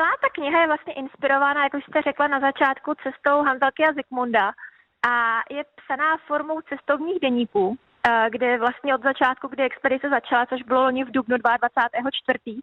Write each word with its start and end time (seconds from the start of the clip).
celá 0.00 0.16
ta 0.20 0.28
kniha 0.32 0.60
je 0.60 0.66
vlastně 0.66 0.92
inspirována, 0.92 1.64
jak 1.64 1.74
už 1.74 1.84
jste 1.84 2.02
řekla 2.02 2.28
na 2.28 2.40
začátku, 2.40 2.94
cestou 3.02 3.42
Hanzelky 3.42 3.84
a 3.84 3.92
Zikmunda 3.92 4.52
a 5.08 5.42
je 5.50 5.64
psaná 5.78 6.16
formou 6.16 6.60
cestovních 6.60 7.20
deníků, 7.20 7.76
eh, 7.76 8.26
kde 8.30 8.58
vlastně 8.58 8.94
od 8.94 9.02
začátku, 9.02 9.48
kdy 9.48 9.62
expedice 9.62 10.08
začala, 10.08 10.46
což 10.46 10.62
bylo 10.62 10.82
loni 10.82 11.04
v 11.04 11.10
dubnu 11.10 11.36
22.4., 11.36 12.60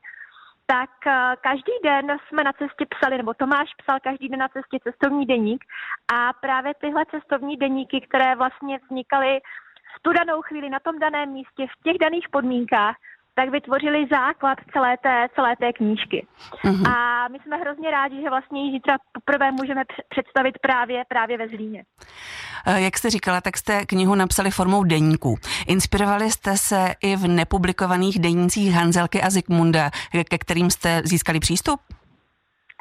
tak 0.65 0.89
eh, 1.07 1.35
každý 1.41 1.71
den 1.83 2.17
jsme 2.27 2.43
na 2.43 2.53
cestě 2.53 2.85
psali, 2.89 3.17
nebo 3.17 3.33
Tomáš 3.33 3.69
psal 3.77 3.97
každý 4.03 4.29
den 4.29 4.39
na 4.39 4.47
cestě 4.47 4.77
cestovní 4.83 5.25
deník 5.25 5.65
a 6.13 6.33
právě 6.33 6.73
tyhle 6.81 7.05
cestovní 7.05 7.57
deníky, 7.57 8.01
které 8.01 8.35
vlastně 8.35 8.79
vznikaly 8.83 9.39
v 9.95 9.99
tu 10.01 10.13
danou 10.13 10.41
chvíli 10.41 10.69
na 10.69 10.79
tom 10.79 10.99
daném 10.99 11.29
místě, 11.29 11.67
v 11.67 11.83
těch 11.83 11.97
daných 11.97 12.29
podmínkách, 12.29 12.95
tak 13.37 13.49
vytvořili 13.49 14.07
základ 14.11 14.57
celé 14.73 14.97
té, 14.97 15.27
celé 15.35 15.55
té 15.55 15.73
knížky. 15.73 16.27
Uh-huh. 16.63 16.89
A 16.91 17.27
my 17.27 17.37
jsme 17.39 17.57
hrozně 17.57 17.91
rádi, 17.91 18.21
že 18.21 18.29
vlastně 18.29 18.65
ji 18.65 18.71
zítra 18.71 18.97
poprvé 19.11 19.51
můžeme 19.51 19.83
představit 20.09 20.55
právě, 20.61 21.03
právě 21.09 21.37
ve 21.37 21.47
Zlíně. 21.47 21.83
Eh, 22.67 22.81
jak 22.81 22.97
jste 22.97 23.09
říkala, 23.09 23.41
tak 23.41 23.57
jste 23.57 23.85
knihu 23.85 24.15
napsali 24.15 24.51
formou 24.51 24.83
deníků. 24.83 25.35
Inspirovali 25.67 26.31
jste 26.31 26.57
se 26.57 26.93
i 27.01 27.15
v 27.15 27.27
nepublikovaných 27.27 28.19
denících 28.19 28.73
Hanzelky 28.73 29.21
a 29.21 29.29
Zikmunda, 29.29 29.89
ke 30.29 30.37
kterým 30.37 30.69
jste 30.69 31.01
získali 31.05 31.39
přístup? 31.39 31.79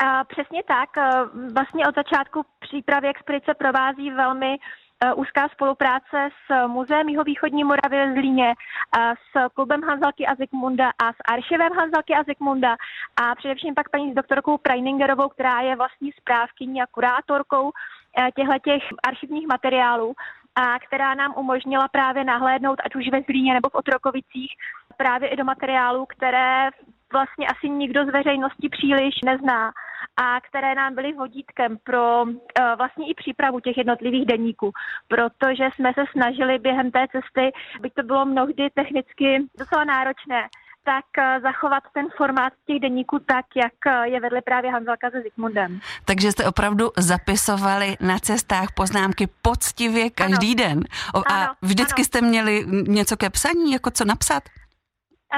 A 0.06 0.24
přesně 0.24 0.62
tak. 0.62 0.90
Eh, 0.98 1.10
vlastně 1.54 1.86
od 1.88 1.94
začátku 1.94 2.42
přípravy 2.60 3.08
expedice 3.08 3.54
provází 3.54 4.10
velmi 4.10 4.56
Eh, 4.56 4.85
úzká 5.16 5.48
spolupráce 5.48 6.28
s 6.46 6.66
Muzeem 6.66 7.08
Jihovýchodní 7.08 7.64
Moravy 7.64 8.06
v 8.06 8.12
Zlíně, 8.12 8.54
eh, 8.98 9.14
s 9.14 9.54
klubem 9.54 9.82
Hanzalky 9.82 10.26
a 10.26 10.34
Zikmunda 10.34 10.90
a 10.98 11.12
s 11.12 11.16
archivem 11.28 11.72
Hanzalky 11.72 12.14
a 12.14 12.22
Zikmunda 12.22 12.76
a 13.16 13.34
především 13.34 13.74
pak 13.74 13.88
paní 13.88 14.12
s 14.12 14.14
doktorkou 14.14 14.58
Preiningerovou, 14.58 15.28
která 15.28 15.60
je 15.60 15.76
vlastní 15.76 16.12
správkyní 16.12 16.82
a 16.82 16.86
kurátorkou 16.86 17.70
eh, 18.18 18.30
těchto 18.36 18.58
těch 18.58 18.82
archivních 19.06 19.46
materiálů 19.46 20.14
a 20.54 20.78
která 20.78 21.14
nám 21.14 21.34
umožnila 21.36 21.88
právě 21.88 22.24
nahlédnout, 22.24 22.80
ať 22.84 22.96
už 22.96 23.08
ve 23.12 23.22
Zlíně 23.22 23.54
nebo 23.54 23.68
v 23.68 23.74
Otrokovicích, 23.74 24.52
právě 24.96 25.28
i 25.28 25.36
do 25.36 25.44
materiálů, 25.44 26.06
které 26.06 26.70
vlastně 27.12 27.46
asi 27.46 27.68
nikdo 27.68 28.04
z 28.04 28.12
veřejnosti 28.12 28.68
příliš 28.68 29.14
nezná 29.24 29.72
a 30.16 30.40
které 30.40 30.74
nám 30.74 30.94
byly 30.94 31.12
vodítkem 31.12 31.78
pro 31.84 32.22
uh, 32.22 32.30
vlastně 32.76 33.10
i 33.10 33.14
přípravu 33.14 33.60
těch 33.60 33.76
jednotlivých 33.76 34.26
deníků, 34.26 34.72
protože 35.08 35.64
jsme 35.74 35.92
se 35.94 36.04
snažili 36.12 36.58
během 36.58 36.90
té 36.90 37.06
cesty, 37.12 37.52
byť 37.80 37.94
to 37.94 38.02
bylo 38.02 38.24
mnohdy 38.26 38.70
technicky 38.74 39.46
docela 39.58 39.84
náročné, 39.84 40.48
tak 40.84 41.04
uh, 41.18 41.42
zachovat 41.42 41.82
ten 41.94 42.06
formát 42.16 42.52
těch 42.66 42.80
deníků 42.80 43.18
tak, 43.18 43.46
jak 43.56 43.72
uh, 43.86 44.02
je 44.02 44.20
vedli 44.20 44.40
právě 44.40 44.70
Hanzelka 44.72 45.10
se 45.10 45.20
Zikmundem. 45.22 45.80
Takže 46.04 46.32
jste 46.32 46.44
opravdu 46.44 46.90
zapisovali 46.96 47.96
na 48.00 48.18
cestách 48.18 48.68
poznámky 48.74 49.28
poctivě 49.42 50.10
každý 50.10 50.54
ano. 50.54 50.68
den. 50.68 50.84
A 51.14 51.34
ano, 51.34 51.54
vždycky 51.62 52.00
ano. 52.00 52.04
jste 52.04 52.20
měli 52.20 52.64
něco 52.88 53.16
ke 53.16 53.30
psaní, 53.30 53.72
jako 53.72 53.90
co 53.90 54.04
napsat? 54.04 54.42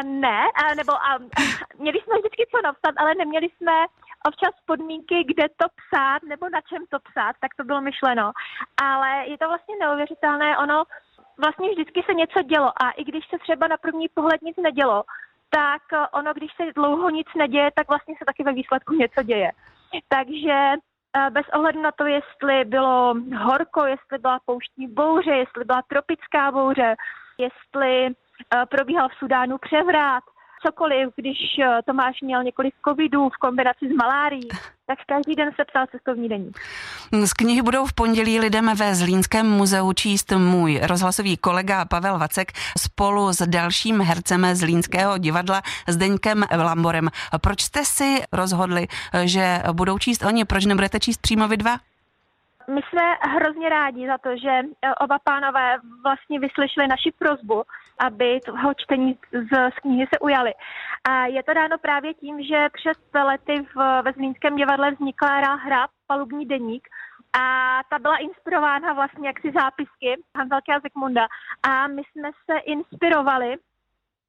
Ne, 0.03 0.41
nebo 0.77 0.93
a, 0.93 1.19
měli 1.79 1.99
jsme 2.01 2.19
vždycky 2.19 2.47
co 2.51 2.63
napsat, 2.63 2.95
ale 2.97 3.15
neměli 3.15 3.49
jsme 3.49 3.87
občas 4.29 4.55
podmínky, 4.67 5.25
kde 5.25 5.49
to 5.57 5.67
psát 5.79 6.23
nebo 6.23 6.49
na 6.49 6.61
čem 6.61 6.83
to 6.89 6.99
psát, 6.99 7.37
tak 7.41 7.55
to 7.55 7.65
bylo 7.65 7.81
myšleno. 7.81 8.33
Ale 8.83 9.11
je 9.27 9.39
to 9.39 9.49
vlastně 9.49 9.75
neuvěřitelné, 9.81 10.59
ono 10.59 10.85
vlastně 11.39 11.71
vždycky 11.71 12.03
se 12.07 12.15
něco 12.15 12.43
dělo 12.43 12.69
a 12.83 12.91
i 12.91 13.05
když 13.05 13.25
se 13.31 13.39
třeba 13.39 13.69
na 13.69 13.77
první 13.77 14.09
pohled 14.09 14.43
nic 14.43 14.57
nedělo, 14.57 15.05
tak 15.51 15.83
ono, 16.13 16.35
když 16.35 16.51
se 16.57 16.73
dlouho 16.73 17.11
nic 17.11 17.27
neděje, 17.37 17.71
tak 17.75 17.89
vlastně 17.89 18.15
se 18.19 18.25
taky 18.25 18.45
ve 18.45 18.53
výsledku 18.53 18.95
něco 18.95 19.23
děje. 19.23 19.51
Takže 20.09 20.57
eh, 21.17 21.31
bez 21.31 21.47
ohledu 21.55 21.83
na 21.83 21.93
to, 21.93 22.07
jestli 22.07 22.65
bylo 22.65 23.15
horko, 23.37 23.87
jestli 23.87 24.19
byla 24.19 24.39
pouštní 24.45 24.89
bouře, 24.89 25.31
jestli 25.31 25.65
byla 25.65 25.83
tropická 25.83 26.53
bouře, 26.53 26.97
jestli 27.39 28.07
eh, 28.07 28.13
probíhal 28.71 29.09
v 29.09 29.19
Sudánu 29.19 29.59
převrat, 29.59 30.25
cokoliv, 30.67 31.09
když 31.17 31.39
eh, 31.63 31.83
Tomáš 31.87 32.21
měl 32.23 32.43
několik 32.43 32.75
covidů 32.89 33.29
v 33.29 33.37
kombinaci 33.37 33.89
s 33.89 33.97
malárií, 33.97 34.49
tak 34.87 34.99
každý 35.07 35.35
den 35.35 35.51
se 35.57 35.65
psal 35.65 35.87
cestovní 35.87 36.29
deník. 36.29 36.59
Z 37.25 37.33
knihy 37.33 37.63
budou 37.63 37.87
v 37.87 37.93
pondělí 37.93 38.41
lidem 38.41 38.71
ve 38.77 38.95
Zlínském 38.95 39.51
muzeu 39.51 39.93
číst 39.93 40.33
můj 40.33 40.81
rozhlasový 40.83 41.37
kolega 41.37 41.85
Pavel 41.85 42.19
Vacek 42.19 42.53
spolu 42.79 43.33
s 43.33 43.47
dalším 43.47 44.01
hercem 44.01 44.55
Zlínského 44.55 45.19
divadla 45.19 45.63
Zdeňkem 45.89 46.45
Lamborem. 46.57 47.09
Proč 47.41 47.63
jste 47.63 47.85
si 47.85 48.23
rozhodli, 48.33 48.87
že 49.25 49.63
budou 49.73 49.99
číst 49.99 50.25
oni? 50.25 50.45
Proč 50.45 50.65
nebudete 50.65 51.01
číst 51.01 51.21
přímo 51.21 51.49
vy 51.49 51.57
dva? 51.57 51.77
My 52.69 52.81
jsme 52.89 53.03
hrozně 53.21 53.69
rádi 53.69 54.07
za 54.07 54.19
to, 54.19 54.37
že 54.37 54.51
eh, 54.51 54.95
oba 54.95 55.19
pánové 55.25 55.79
vlastně 56.03 56.41
vyslyšeli 56.41 56.89
naši 56.89 57.13
prozbu, 57.19 57.63
aby 57.99 58.41
toho 58.47 58.75
čtení 58.75 59.19
z, 59.33 59.71
z 59.75 59.81
knihy 59.81 60.07
se 60.15 60.19
ujali. 60.19 60.53
A 61.11 61.27
je 61.27 61.43
to 61.43 61.55
dáno 61.55 61.79
právě 61.79 62.15
tím, 62.15 62.43
že 62.43 62.69
před 62.73 63.25
lety 63.25 63.67
v, 63.75 64.03
ve 64.03 64.13
Zlínském 64.13 64.57
divadle 64.57 64.91
vznikla 64.91 65.55
hra 65.55 65.89
Palubní 66.07 66.47
deník, 66.47 66.89
a 67.33 67.81
ta 67.91 67.99
byla 67.99 68.17
inspirována 68.17 68.93
vlastně 68.93 69.29
jaksi 69.29 69.53
zápisky 69.53 70.23
Hanzelky 70.37 70.73
a 70.73 70.81
Zikmunda. 70.81 71.27
A 71.63 71.87
my 71.87 72.03
jsme 72.03 72.31
se 72.51 72.59
inspirovali 72.59 73.57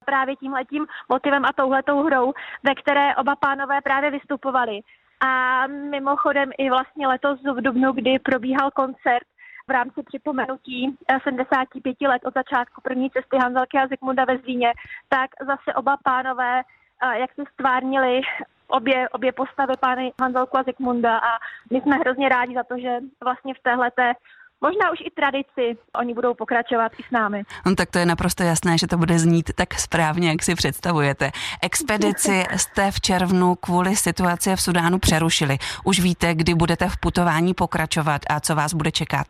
právě 0.06 0.36
tímhletím 0.36 0.88
motivem 1.10 1.46
a 1.46 1.54
touhletou 1.54 2.04
hrou, 2.04 2.34
ve 2.64 2.76
které 2.76 3.16
oba 3.16 3.36
pánové 3.36 3.82
právě 3.82 4.12
vystupovali. 4.12 4.80
A 5.20 5.68
mimochodem 5.68 6.52
i 6.58 6.70
vlastně 6.70 7.08
letos 7.08 7.40
v 7.44 7.62
Dubnu, 7.62 7.92
kdy 7.92 8.20
probíhal 8.20 8.72
koncert 8.72 9.28
v 9.68 9.72
rámci 9.72 10.04
připomenutí 10.04 10.98
75 11.24 11.96
eh, 12.02 12.08
let 12.08 12.22
od 12.26 12.34
začátku 12.34 12.82
první 12.82 13.10
cesty 13.10 13.38
Hanzelky 13.38 13.78
a 13.78 13.88
Zikmunda 13.88 14.26
ve 14.26 14.38
Zlíně, 14.38 14.74
tak 15.10 15.30
zase 15.40 15.74
oba 15.74 15.98
pánové 16.04 16.62
eh, 16.62 17.20
jak 17.20 17.34
si 17.34 17.42
stvárnili 17.54 18.22
obě, 18.68 19.10
obě 19.10 19.32
postavy 19.32 19.74
pány 19.80 20.14
Hanzelku 20.22 20.58
a 20.58 20.64
Zikmunda. 20.64 21.18
A 21.18 21.38
my 21.72 21.82
jsme 21.82 21.96
hrozně 21.96 22.30
rádi 22.30 22.54
za 22.56 22.64
to, 22.64 22.78
že 22.78 23.00
vlastně 23.24 23.54
v 23.54 23.64
téhleté 23.64 24.14
možná 24.62 24.92
už 24.92 25.00
i 25.06 25.12
tradici, 25.12 25.78
oni 25.96 26.14
budou 26.14 26.34
pokračovat 26.34 26.92
i 26.98 27.04
s 27.04 27.12
námi. 27.12 27.44
No, 27.66 27.76
tak 27.76 27.92
to 27.92 28.00
je 28.00 28.06
naprosto 28.06 28.44
jasné, 28.44 28.78
že 28.78 28.88
to 28.88 28.98
bude 28.98 29.20
znít 29.20 29.52
tak 29.56 29.74
správně, 29.74 30.30
jak 30.30 30.44
si 30.44 30.56
představujete. 30.56 31.32
Expedici 31.62 32.44
jste 32.56 32.92
v 32.92 33.02
červnu 33.02 33.56
kvůli 33.56 33.96
situaci 33.96 34.56
v 34.56 34.62
Sudánu 34.62 35.00
přerušili. 35.00 35.58
Už 35.84 36.00
víte, 36.00 36.36
kdy 36.36 36.54
budete 36.56 36.90
v 36.90 36.98
putování 37.00 37.54
pokračovat 37.54 38.22
a 38.30 38.40
co 38.40 38.56
vás 38.56 38.74
bude 38.74 38.92
čekat? 38.92 39.28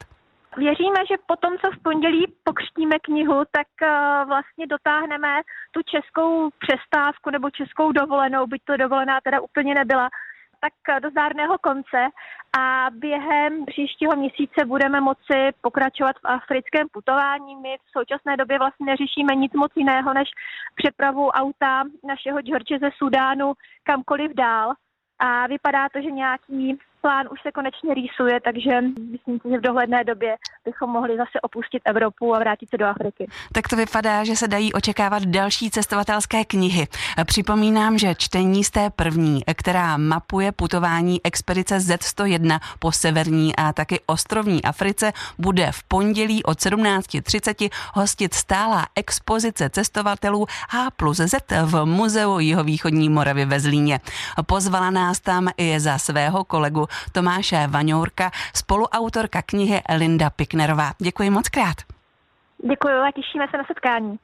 Věříme, 0.58 1.00
že 1.10 1.16
po 1.26 1.36
tom, 1.36 1.54
co 1.62 1.72
v 1.72 1.84
pondělí 1.84 2.34
pokřtíme 2.44 3.00
knihu, 3.00 3.44
tak 3.52 3.68
uh, 3.82 4.28
vlastně 4.28 4.68
dotáhneme 4.68 5.42
tu 5.72 5.80
českou 5.94 6.50
přestávku 6.64 7.30
nebo 7.30 7.50
českou 7.50 7.92
dovolenou, 7.92 8.48
byť 8.48 8.62
to 8.66 8.78
dovolená 8.78 9.20
teda 9.24 9.42
úplně 9.42 9.76
nebyla, 9.76 10.10
tak 10.60 11.02
do 11.02 11.10
zdárného 11.10 11.58
konce 11.58 12.08
a 12.60 12.88
během 12.92 13.66
příštího 13.66 14.16
měsíce 14.16 14.66
budeme 14.66 15.02
moci 15.02 15.40
pokračovat 15.62 16.16
v 16.16 16.28
africkém 16.28 16.88
putování. 16.92 17.56
My 17.56 17.78
v 17.78 17.92
současné 18.00 18.38
době 18.38 18.60
vlastně 18.60 18.86
neřešíme 18.86 19.36
nic 19.36 19.54
moc 19.54 19.72
jiného 19.76 20.14
než 20.14 20.30
přepravu 20.76 21.28
auta 21.30 21.84
našeho 22.08 22.42
George 22.42 22.80
ze 22.80 22.90
Sudánu 22.98 23.54
kamkoliv 23.84 24.32
dál. 24.34 24.74
A 25.20 25.48
vypadá 25.48 25.90
to, 25.90 26.02
že 26.02 26.12
nějaký 26.12 26.80
plán 27.02 27.28
už 27.32 27.42
se 27.42 27.52
konečně 27.52 27.94
rýsuje, 27.94 28.40
takže 28.42 28.82
myslím 29.12 29.40
si, 29.40 29.50
že 29.50 29.58
v 29.58 29.62
dohledné 29.62 30.04
době 30.04 30.36
bychom 30.66 30.90
mohli 30.90 31.18
zase 31.18 31.42
opustit 31.42 31.82
Evropu 31.86 32.36
a 32.36 32.40
vrátit 32.40 32.70
se 32.70 32.78
do 32.78 32.86
Afriky. 32.86 33.28
Tak 33.54 33.68
to 33.68 33.76
vypadá, 33.76 34.24
že 34.24 34.36
se 34.36 34.48
dají 34.48 34.74
očekávat 34.74 35.24
další 35.24 35.72
cestovatelské 35.72 36.46
knihy. 36.46 36.88
Připomínám, 37.26 37.98
že 37.98 38.16
čtení 38.16 38.64
z 38.64 38.72
té 38.72 38.90
první, 38.90 39.42
která 39.56 39.98
mapuje 39.98 40.52
putování 40.52 41.22
expedice 41.24 41.78
Z101 41.78 42.60
po 42.80 42.92
severní 42.92 43.56
a 43.56 43.74
taky 43.74 44.00
ostrovní 44.06 44.64
Africe, 44.64 45.14
bude 45.38 45.72
v 45.72 45.84
pondělí 45.84 46.44
od 46.44 46.58
17.30 46.58 47.70
hostit 47.94 48.34
stálá 48.34 48.86
expozice 48.96 49.70
cestovatelů 49.70 50.46
A 50.78 50.92
plus 50.92 51.18
Z 51.18 51.36
v 51.66 51.86
Muzeu 51.86 52.40
Jihovýchodní 52.40 53.10
Moravy 53.10 53.46
ve 53.46 53.60
Zlíně. 53.60 54.00
Pozvala 54.46 54.90
nás 54.90 55.20
tam 55.20 55.48
i 55.58 55.80
za 55.80 55.98
svého 55.98 56.44
kolegu 56.44 56.89
Tomáše 57.12 57.68
Vaňourka, 57.68 58.32
spoluautorka 58.56 59.42
knihy 59.42 59.82
Linda 59.98 60.30
Piknerová. 60.30 60.92
Děkuji 61.00 61.30
moc 61.30 61.50
krát. 61.50 61.78
Děkuji 62.70 62.94
a 63.08 63.12
těšíme 63.12 63.46
se 63.52 63.58
na 63.58 63.64
setkání. 63.68 64.18